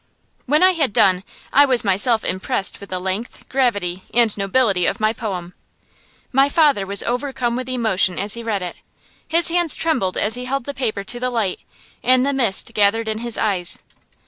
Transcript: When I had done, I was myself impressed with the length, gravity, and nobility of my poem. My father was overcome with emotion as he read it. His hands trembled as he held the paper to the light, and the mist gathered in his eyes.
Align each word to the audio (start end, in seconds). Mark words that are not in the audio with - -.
When 0.47 0.63
I 0.63 0.71
had 0.71 0.93
done, 0.93 1.23
I 1.53 1.65
was 1.65 1.83
myself 1.83 2.25
impressed 2.25 2.79
with 2.79 2.89
the 2.89 2.97
length, 2.97 3.47
gravity, 3.49 4.01
and 4.11 4.35
nobility 4.35 4.87
of 4.87 4.99
my 4.99 5.13
poem. 5.13 5.53
My 6.31 6.49
father 6.49 6.87
was 6.87 7.03
overcome 7.03 7.55
with 7.55 7.69
emotion 7.69 8.17
as 8.17 8.33
he 8.33 8.41
read 8.41 8.63
it. 8.63 8.77
His 9.27 9.49
hands 9.49 9.75
trembled 9.75 10.17
as 10.17 10.33
he 10.33 10.45
held 10.45 10.63
the 10.63 10.73
paper 10.73 11.03
to 11.03 11.19
the 11.19 11.29
light, 11.29 11.59
and 12.01 12.25
the 12.25 12.33
mist 12.33 12.73
gathered 12.73 13.07
in 13.07 13.19
his 13.19 13.37
eyes. 13.37 13.77